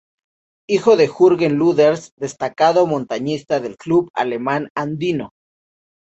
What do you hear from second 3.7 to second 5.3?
Club Alemán Andino.